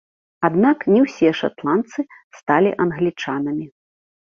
[0.47, 2.09] Аднак не ўсе шатландцы
[2.41, 3.73] сталі англічанамі.